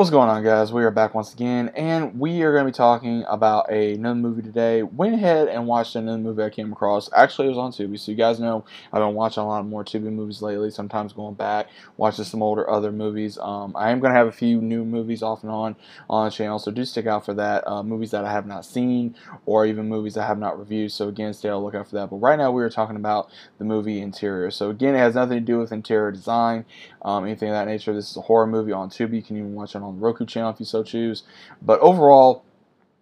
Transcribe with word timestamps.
What's 0.00 0.08
going 0.08 0.30
on, 0.30 0.42
guys? 0.42 0.72
We 0.72 0.82
are 0.84 0.90
back 0.90 1.14
once 1.14 1.34
again, 1.34 1.68
and 1.76 2.18
we 2.18 2.40
are 2.40 2.52
going 2.52 2.64
to 2.64 2.72
be 2.72 2.74
talking 2.74 3.22
about 3.28 3.70
another 3.70 4.14
movie 4.14 4.40
today. 4.40 4.82
Went 4.82 5.12
ahead 5.12 5.48
and 5.48 5.66
watched 5.66 5.94
another 5.94 6.16
movie 6.16 6.42
I 6.42 6.48
came 6.48 6.72
across. 6.72 7.10
Actually, 7.14 7.48
it 7.48 7.50
was 7.50 7.58
on 7.58 7.70
Tubi, 7.70 8.00
so 8.00 8.10
you 8.10 8.16
guys 8.16 8.40
know 8.40 8.64
I've 8.94 9.02
been 9.02 9.12
watching 9.12 9.42
a 9.42 9.46
lot 9.46 9.66
more 9.66 9.84
Tubi 9.84 10.10
movies 10.10 10.40
lately, 10.40 10.70
sometimes 10.70 11.12
going 11.12 11.34
back, 11.34 11.68
watching 11.98 12.24
some 12.24 12.42
older 12.42 12.70
other 12.70 12.90
movies. 12.90 13.36
Um, 13.42 13.76
I 13.76 13.90
am 13.90 14.00
going 14.00 14.14
to 14.14 14.18
have 14.18 14.26
a 14.26 14.32
few 14.32 14.62
new 14.62 14.86
movies 14.86 15.22
off 15.22 15.42
and 15.42 15.52
on 15.52 15.76
on 16.08 16.24
the 16.24 16.30
channel, 16.30 16.58
so 16.58 16.70
do 16.70 16.86
stick 16.86 17.06
out 17.06 17.26
for 17.26 17.34
that. 17.34 17.68
Uh, 17.68 17.82
movies 17.82 18.12
that 18.12 18.24
I 18.24 18.32
have 18.32 18.46
not 18.46 18.64
seen, 18.64 19.14
or 19.44 19.66
even 19.66 19.86
movies 19.86 20.16
I 20.16 20.26
have 20.26 20.38
not 20.38 20.58
reviewed, 20.58 20.92
so 20.92 21.08
again, 21.08 21.34
stay 21.34 21.50
on 21.50 21.60
the 21.60 21.66
lookout 21.66 21.90
for 21.90 21.96
that. 21.96 22.08
But 22.08 22.16
right 22.16 22.38
now, 22.38 22.50
we 22.52 22.62
are 22.62 22.70
talking 22.70 22.96
about 22.96 23.28
the 23.58 23.66
movie 23.66 24.00
Interior. 24.00 24.50
So 24.50 24.70
again, 24.70 24.94
it 24.94 24.98
has 24.98 25.14
nothing 25.14 25.36
to 25.36 25.44
do 25.44 25.58
with 25.58 25.72
interior 25.72 26.10
design, 26.10 26.64
um, 27.02 27.24
anything 27.24 27.50
of 27.50 27.54
that 27.54 27.66
nature. 27.66 27.92
This 27.92 28.12
is 28.12 28.16
a 28.16 28.22
horror 28.22 28.46
movie 28.46 28.72
on 28.72 28.88
Tubi. 28.88 29.16
You 29.16 29.22
can 29.22 29.36
even 29.36 29.54
watch 29.54 29.74
it 29.74 29.82
on 29.82 29.89
the 29.92 30.00
Roku 30.00 30.26
channel 30.26 30.50
if 30.50 30.60
you 30.60 30.66
so 30.66 30.82
choose. 30.82 31.22
But 31.60 31.80
overall, 31.80 32.44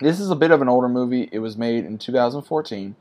this 0.00 0.18
is 0.18 0.30
a 0.30 0.36
bit 0.36 0.50
of 0.50 0.62
an 0.62 0.68
older 0.68 0.88
movie. 0.88 1.28
It 1.32 1.40
was 1.40 1.56
made 1.56 1.84
in 1.84 1.98
2014. 1.98 2.96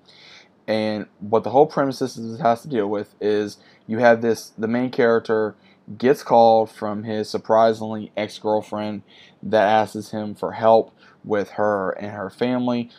And 0.67 1.07
what 1.19 1.43
the 1.43 1.49
whole 1.49 1.65
premise 1.65 1.99
this 1.99 2.15
has 2.39 2.61
to 2.61 2.67
deal 2.67 2.88
with 2.88 3.15
is 3.19 3.57
you 3.88 3.97
have 3.99 4.21
this 4.21 4.52
the 4.57 4.67
main 4.67 4.91
character 4.91 5.55
gets 5.97 6.21
called 6.21 6.69
from 6.69 7.03
his 7.03 7.27
surprisingly 7.27 8.11
ex-girlfriend 8.15 9.02
that 9.41 9.67
asks 9.67 10.11
him 10.11 10.35
for 10.35 10.52
help 10.52 10.93
with 11.23 11.52
her 11.52 11.91
and 11.91 12.11
her 12.11 12.30
family 12.30 12.91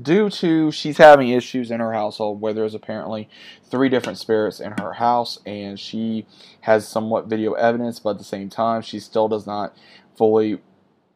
due 0.00 0.30
to 0.30 0.70
she's 0.70 0.98
having 0.98 1.28
issues 1.28 1.70
in 1.70 1.80
her 1.80 1.92
household 1.92 2.40
where 2.40 2.52
there's 2.52 2.74
apparently 2.74 3.28
three 3.70 3.88
different 3.88 4.18
spirits 4.18 4.60
in 4.60 4.72
her 4.80 4.92
house 4.92 5.38
and 5.44 5.80
she 5.80 6.24
has 6.60 6.86
somewhat 6.86 7.26
video 7.26 7.54
evidence 7.54 7.98
but 7.98 8.10
at 8.10 8.18
the 8.18 8.24
same 8.24 8.48
time 8.48 8.80
she 8.82 9.00
still 9.00 9.26
does 9.26 9.48
not 9.48 9.74
fully 10.16 10.60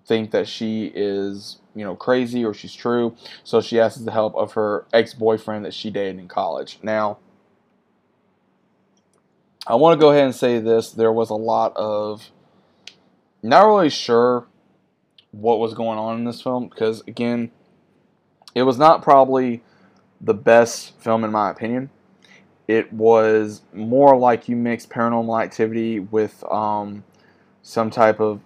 think 0.06 0.30
that 0.32 0.48
she 0.48 0.90
is 0.94 1.58
you 1.74 1.84
know 1.84 1.94
crazy 1.96 2.44
or 2.44 2.54
she's 2.54 2.74
true. 2.74 3.16
So 3.42 3.60
she 3.60 3.80
asks 3.80 3.98
the 3.98 4.12
help 4.12 4.34
of 4.36 4.52
her 4.52 4.86
ex-boyfriend 4.92 5.64
that 5.64 5.74
she 5.74 5.90
dated 5.90 6.18
in 6.18 6.28
college. 6.28 6.78
Now 6.82 7.18
I 9.66 9.74
want 9.76 9.98
to 9.98 10.00
go 10.02 10.10
ahead 10.10 10.24
and 10.24 10.34
say 10.34 10.58
this. 10.58 10.90
There 10.90 11.12
was 11.12 11.30
a 11.30 11.34
lot 11.34 11.76
of 11.76 12.30
not 13.42 13.66
really 13.66 13.90
sure 13.90 14.46
what 15.32 15.58
was 15.58 15.74
going 15.74 15.98
on 15.98 16.18
in 16.18 16.24
this 16.24 16.40
film 16.40 16.68
because 16.68 17.02
again 17.08 17.50
it 18.54 18.62
was 18.62 18.78
not 18.78 19.02
probably 19.02 19.62
the 20.20 20.34
best 20.34 20.98
film 21.00 21.24
in 21.24 21.30
my 21.30 21.50
opinion. 21.50 21.90
It 22.66 22.92
was 22.92 23.62
more 23.72 24.16
like 24.16 24.48
you 24.48 24.56
mix 24.56 24.86
paranormal 24.86 25.42
activity 25.42 26.00
with 26.00 26.42
um, 26.50 27.04
some 27.62 27.90
type 27.90 28.20
of 28.20 28.40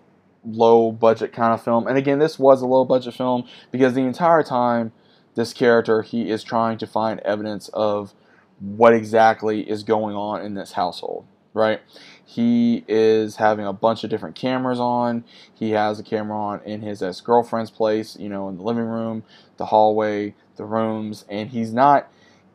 low 0.44 0.90
budget 0.90 1.32
kind 1.32 1.52
of 1.52 1.62
film. 1.62 1.86
And 1.86 1.96
again, 1.96 2.18
this 2.18 2.38
was 2.38 2.62
a 2.62 2.66
low 2.66 2.84
budget 2.84 3.14
film 3.14 3.46
because 3.70 3.94
the 3.94 4.00
entire 4.00 4.42
time 4.42 4.92
this 5.34 5.52
character 5.52 6.02
he 6.02 6.30
is 6.30 6.42
trying 6.42 6.78
to 6.78 6.86
find 6.86 7.20
evidence 7.20 7.68
of 7.68 8.12
what 8.58 8.92
exactly 8.92 9.68
is 9.68 9.84
going 9.84 10.16
on 10.16 10.44
in 10.44 10.54
this 10.54 10.72
household 10.72 11.24
right? 11.54 11.80
He 12.24 12.84
is 12.88 13.36
having 13.36 13.64
a 13.64 13.72
bunch 13.72 14.04
of 14.04 14.10
different 14.10 14.36
cameras 14.36 14.78
on. 14.78 15.24
He 15.54 15.70
has 15.70 15.98
a 15.98 16.02
camera 16.02 16.36
on 16.38 16.60
in 16.64 16.82
his 16.82 17.02
ex 17.02 17.20
girlfriend's 17.20 17.70
place, 17.70 18.16
you 18.18 18.28
know, 18.28 18.48
in 18.48 18.56
the 18.56 18.62
living 18.62 18.84
room, 18.84 19.24
the 19.56 19.66
hallway, 19.66 20.34
the 20.56 20.64
rooms, 20.64 21.24
and 21.28 21.50
he's 21.50 21.72
not. 21.72 22.10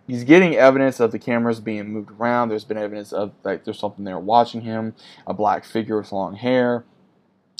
He's 0.05 0.25
getting 0.25 0.55
evidence 0.55 0.99
of 0.99 1.11
the 1.11 1.19
cameras 1.19 1.61
being 1.61 1.89
moved 1.89 2.11
around. 2.11 2.49
There's 2.49 2.65
been 2.65 2.77
evidence 2.77 3.13
of 3.13 3.31
like 3.43 3.63
there's 3.63 3.79
something 3.79 4.05
there 4.05 4.19
watching 4.19 4.61
him, 4.61 4.95
a 5.25 5.33
black 5.33 5.65
figure 5.65 5.97
with 5.97 6.11
long 6.11 6.35
hair, 6.35 6.83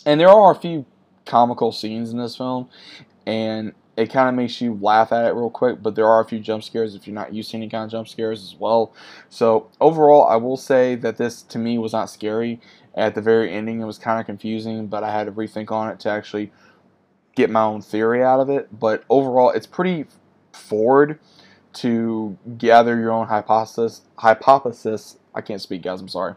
and 0.06 0.20
there 0.20 0.30
are 0.30 0.52
a 0.52 0.56
few 0.56 0.86
comical 1.26 1.72
scenes 1.72 2.12
in 2.12 2.18
this 2.18 2.36
film, 2.36 2.70
and 3.26 3.74
it 3.96 4.12
kind 4.12 4.28
of 4.28 4.36
makes 4.36 4.60
you 4.60 4.78
laugh 4.82 5.12
at 5.12 5.26
it 5.26 5.34
real 5.34 5.50
quick, 5.50 5.84
but 5.84 5.96
there 5.96 6.08
are 6.08 6.20
a 6.20 6.26
few 6.26 6.40
jump 6.40 6.64
scares 6.64 6.96
if 6.96 7.06
you're 7.06 7.14
not 7.14 7.34
used 7.34 7.52
to 7.52 7.58
any 7.58 7.70
kind 7.70 7.86
of 7.86 7.92
jump 7.92 8.08
scares 8.08 8.44
as 8.44 8.56
well. 8.60 8.94
So 9.30 9.70
overall, 9.80 10.28
I 10.28 10.36
will 10.38 10.58
say 10.58 10.96
that 10.96 11.18
this 11.18 11.42
to 11.44 11.60
me 11.60 11.78
was 11.78 11.94
not 11.94 12.10
scary. 12.10 12.60
At 12.96 13.16
the 13.16 13.22
very 13.22 13.52
ending, 13.52 13.82
it 13.82 13.86
was 13.86 13.98
kind 13.98 14.20
of 14.20 14.26
confusing, 14.26 14.88
but 14.88 15.04
I 15.04 15.12
had 15.12 15.26
to 15.26 15.32
rethink 15.32 15.72
on 15.72 15.90
it 15.90 16.00
to 16.02 16.10
actually 16.10 16.52
get 17.36 17.50
my 17.50 17.62
own 17.62 17.82
theory 17.82 18.24
out 18.24 18.40
of 18.40 18.50
it. 18.50 18.80
But 18.80 19.04
overall, 19.10 19.50
it's 19.50 19.68
pretty 19.68 20.06
forward 20.52 21.20
to 21.74 22.38
gather 22.58 23.00
your 23.00 23.12
own 23.12 23.28
hypothesis. 23.28 24.02
Hypothesis. 24.18 25.18
I 25.34 25.42
can't 25.42 25.62
speak, 25.62 25.82
guys. 25.82 26.02
I'm 26.02 26.08
sorry. 26.08 26.36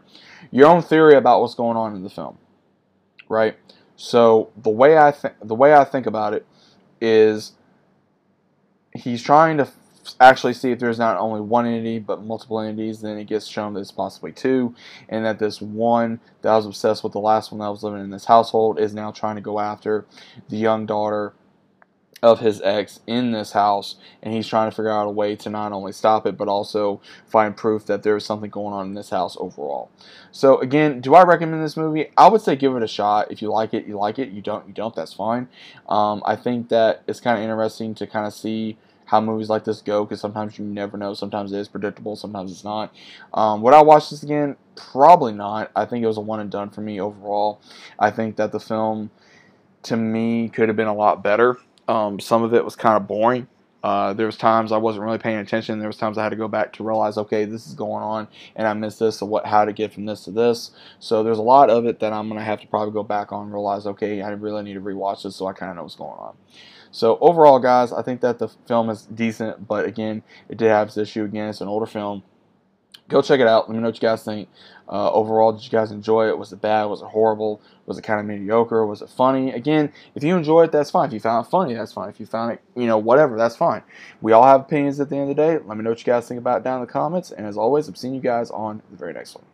Your 0.51 0.67
own 0.67 0.81
theory 0.81 1.15
about 1.15 1.41
what's 1.41 1.53
going 1.55 1.77
on 1.77 1.95
in 1.95 2.03
the 2.03 2.09
film, 2.09 2.37
right? 3.29 3.55
So 3.95 4.51
the 4.57 4.69
way 4.69 4.97
I 4.97 5.11
think 5.11 5.35
the 5.41 5.55
way 5.55 5.73
I 5.73 5.83
think 5.83 6.05
about 6.05 6.33
it 6.33 6.45
is 7.01 7.53
he's 8.93 9.21
trying 9.21 9.57
to 9.57 9.67
actually 10.19 10.53
see 10.53 10.71
if 10.71 10.79
there's 10.79 10.99
not 10.99 11.17
only 11.17 11.41
one 11.41 11.65
entity 11.65 11.99
but 11.99 12.23
multiple 12.23 12.59
entities. 12.59 13.01
Then 13.01 13.17
it 13.17 13.25
gets 13.25 13.47
shown 13.47 13.73
that 13.73 13.81
it's 13.81 13.91
possibly 13.91 14.31
two, 14.31 14.73
and 15.09 15.25
that 15.25 15.39
this 15.39 15.61
one 15.61 16.19
that 16.41 16.53
was 16.53 16.65
obsessed 16.65 17.03
with 17.03 17.13
the 17.13 17.19
last 17.19 17.51
one 17.51 17.59
that 17.59 17.69
was 17.69 17.83
living 17.83 18.01
in 18.01 18.09
this 18.09 18.25
household 18.25 18.79
is 18.79 18.93
now 18.93 19.11
trying 19.11 19.35
to 19.35 19.41
go 19.41 19.59
after 19.59 20.05
the 20.49 20.57
young 20.57 20.85
daughter 20.85 21.33
of 22.23 22.39
his 22.39 22.61
ex 22.61 22.99
in 23.05 23.31
this 23.31 23.51
house, 23.51 23.95
and 24.23 24.33
he's 24.33 24.47
trying 24.47 24.69
to 24.69 24.75
figure 24.75 24.89
out 24.89 25.07
a 25.07 25.11
way 25.11 25.35
to 25.35 25.49
not 25.49 25.71
only 25.71 25.91
stop 25.91 26.25
it 26.25 26.35
but 26.37 26.47
also 26.47 26.99
find 27.27 27.55
proof 27.55 27.85
that 27.85 28.03
there's 28.03 28.25
something 28.25 28.49
going 28.49 28.73
on 28.73 28.87
in 28.87 28.93
this 28.95 29.11
house 29.11 29.37
overall. 29.39 29.91
So 30.31 30.59
again, 30.59 30.99
do 30.99 31.13
I 31.13 31.23
recommend 31.23 31.63
this 31.63 31.77
movie? 31.77 32.11
I 32.17 32.27
would 32.27 32.41
say 32.41 32.55
give 32.55 32.75
it 32.75 32.83
a 32.83 32.87
shot. 32.87 33.31
If 33.31 33.41
you 33.41 33.51
like 33.51 33.73
it, 33.73 33.85
you 33.85 33.97
like 33.97 34.19
it. 34.19 34.29
You 34.29 34.41
don't, 34.41 34.67
you 34.67 34.73
don't. 34.73 34.95
That's 34.95 35.13
fine. 35.13 35.47
Um, 35.87 36.23
I 36.25 36.35
think 36.35 36.69
that 36.69 37.03
it's 37.07 37.19
kind 37.19 37.37
of 37.37 37.43
interesting 37.43 37.93
to 37.95 38.07
kind 38.07 38.25
of 38.25 38.33
see 38.33 38.77
how 39.07 39.21
movies 39.21 39.49
like 39.49 39.63
this 39.63 39.81
go 39.81 40.03
because 40.03 40.19
sometimes 40.19 40.59
you 40.59 40.65
never 40.65 40.97
know. 40.97 41.13
Sometimes 41.13 41.51
it 41.53 41.59
is 41.59 41.67
predictable, 41.67 42.15
sometimes 42.15 42.51
it's 42.51 42.63
not. 42.63 42.93
Um, 43.33 43.61
would 43.61 43.73
I 43.73 43.81
watch 43.81 44.09
this 44.09 44.21
again? 44.21 44.57
Probably 44.75 45.33
not. 45.33 45.71
I 45.75 45.85
think 45.85 46.03
it 46.03 46.07
was 46.07 46.17
a 46.17 46.21
one 46.21 46.39
and 46.39 46.51
done 46.51 46.69
for 46.69 46.81
me 46.81 46.99
overall. 46.99 47.61
I 47.97 48.11
think 48.11 48.35
that 48.35 48.51
the 48.51 48.59
film, 48.59 49.09
to 49.83 49.95
me, 49.95 50.49
could 50.49 50.67
have 50.67 50.75
been 50.75 50.87
a 50.87 50.93
lot 50.93 51.23
better. 51.23 51.57
Um, 51.87 52.19
some 52.19 52.43
of 52.43 52.53
it 52.53 52.63
was 52.65 52.75
kind 52.75 52.97
of 52.97 53.07
boring. 53.07 53.47
Uh, 53.83 54.11
there 54.13 54.25
was 54.25 54.35
times 54.35 54.71
I 54.71 54.77
wasn't 54.77 55.05
really 55.05 55.19
paying 55.19 55.37
attention. 55.37 55.79
There 55.79 55.87
was 55.87 55.97
times 55.97 56.17
I 56.17 56.23
had 56.23 56.29
to 56.29 56.35
go 56.35 56.47
back 56.47 56.73
to 56.73 56.83
realize, 56.83 57.17
okay, 57.17 57.45
this 57.45 57.67
is 57.67 57.73
going 57.73 58.03
on, 58.03 58.27
and 58.55 58.67
I 58.67 58.73
missed 58.73 58.99
this, 58.99 59.21
or 59.21 59.29
what, 59.29 59.45
how 59.45 59.65
to 59.65 59.71
get 59.71 59.93
from 59.93 60.05
this 60.05 60.25
to 60.25 60.31
this. 60.31 60.71
So 60.99 61.23
there's 61.23 61.37
a 61.37 61.43
lot 61.43 61.69
of 61.69 61.85
it 61.85 61.99
that 61.99 62.11
I'm 62.11 62.27
gonna 62.27 62.43
have 62.43 62.59
to 62.61 62.67
probably 62.67 62.93
go 62.93 63.03
back 63.03 63.31
on 63.31 63.51
realize, 63.51 63.85
okay, 63.85 64.21
I 64.21 64.29
really 64.31 64.63
need 64.63 64.73
to 64.73 64.81
rewatch 64.81 65.23
this 65.23 65.35
so 65.35 65.47
I 65.47 65.53
kind 65.53 65.69
of 65.69 65.77
know 65.77 65.83
what's 65.83 65.95
going 65.95 66.17
on. 66.17 66.35
So 66.91 67.17
overall, 67.21 67.59
guys, 67.59 67.93
I 67.93 68.01
think 68.01 68.21
that 68.21 68.39
the 68.39 68.49
film 68.67 68.89
is 68.89 69.03
decent, 69.03 69.67
but 69.67 69.85
again, 69.85 70.23
it 70.49 70.57
did 70.57 70.69
have 70.69 70.87
this 70.87 70.97
issue. 70.97 71.23
Again, 71.23 71.49
it's 71.49 71.61
an 71.61 71.67
older 71.67 71.85
film 71.85 72.23
go 73.09 73.21
check 73.21 73.39
it 73.39 73.47
out. 73.47 73.67
Let 73.67 73.75
me 73.75 73.81
know 73.81 73.87
what 73.87 73.95
you 73.95 74.07
guys 74.07 74.23
think. 74.23 74.49
Uh, 74.89 75.11
overall, 75.11 75.51
did 75.51 75.63
you 75.63 75.69
guys 75.69 75.91
enjoy 75.91 76.29
it? 76.29 76.37
Was 76.37 76.53
it 76.53 76.61
bad? 76.61 76.85
Was 76.85 77.01
it 77.01 77.07
horrible? 77.07 77.61
Was 77.85 77.97
it 77.97 78.03
kind 78.03 78.19
of 78.19 78.25
mediocre? 78.25 78.85
Was 78.85 79.01
it 79.01 79.09
funny? 79.09 79.51
Again, 79.51 79.91
if 80.15 80.23
you 80.23 80.35
enjoy 80.37 80.63
it, 80.63 80.71
that's 80.71 80.91
fine. 80.91 81.07
If 81.07 81.13
you 81.13 81.19
found 81.19 81.45
it 81.45 81.49
funny, 81.49 81.73
that's 81.73 81.91
fine. 81.91 82.09
If 82.09 82.19
you 82.19 82.25
found 82.25 82.53
it, 82.53 82.61
you 82.75 82.87
know, 82.87 82.97
whatever, 82.97 83.37
that's 83.37 83.55
fine. 83.55 83.83
We 84.21 84.31
all 84.31 84.43
have 84.43 84.61
opinions 84.61 84.99
at 84.99 85.09
the 85.09 85.17
end 85.17 85.29
of 85.29 85.35
the 85.35 85.41
day. 85.41 85.59
Let 85.65 85.77
me 85.77 85.83
know 85.83 85.89
what 85.89 85.99
you 85.99 86.05
guys 86.05 86.27
think 86.27 86.39
about 86.39 86.63
down 86.63 86.81
in 86.81 86.87
the 86.87 86.91
comments. 86.91 87.31
And 87.31 87.45
as 87.45 87.57
always, 87.57 87.87
I'm 87.87 87.95
seeing 87.95 88.13
you 88.13 88.21
guys 88.21 88.49
on 88.51 88.81
the 88.89 88.97
very 88.97 89.13
next 89.13 89.35
one. 89.35 89.45